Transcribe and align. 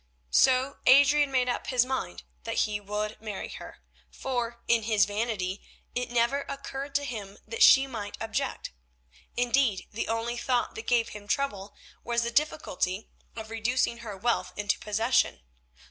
So 0.31 0.77
Adrian 0.87 1.29
made 1.31 1.47
up 1.47 1.67
his 1.67 1.85
mind 1.85 2.23
that 2.43 2.61
he 2.65 2.79
would 2.79 3.21
marry 3.21 3.49
her, 3.49 3.83
for, 4.09 4.63
in 4.67 4.81
his 4.81 5.05
vanity, 5.05 5.61
it 5.93 6.09
never 6.09 6.39
occurred 6.49 6.95
to 6.95 7.03
him 7.03 7.37
that 7.45 7.61
she 7.61 7.85
might 7.85 8.17
object. 8.19 8.71
Indeed, 9.37 9.85
the 9.91 10.07
only 10.07 10.37
thought 10.37 10.73
that 10.73 10.87
gave 10.87 11.09
him 11.09 11.27
trouble 11.27 11.75
was 12.03 12.23
the 12.23 12.31
difficulty 12.31 13.09
of 13.35 13.51
reducing 13.51 13.99
her 13.99 14.17
wealth 14.17 14.53
into 14.57 14.79
possession. 14.79 15.41